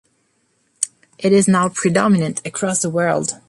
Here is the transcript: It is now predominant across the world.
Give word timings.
It 1.19 1.31
is 1.31 1.47
now 1.47 1.69
predominant 1.69 2.41
across 2.43 2.81
the 2.81 2.89
world. 2.89 3.37